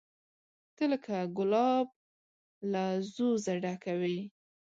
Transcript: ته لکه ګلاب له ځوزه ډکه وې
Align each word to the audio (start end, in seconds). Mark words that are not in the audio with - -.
ته 0.75 0.83
لکه 0.91 1.15
ګلاب 1.37 1.87
له 2.71 2.83
ځوزه 3.13 3.53
ډکه 3.63 3.93
وې 4.01 4.19